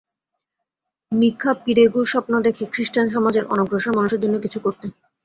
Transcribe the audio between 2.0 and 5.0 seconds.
স্বপ্ন দেখে খ্রিষ্টান সমাজের অনগ্রসর মানুষের জন্য কিছু করতে।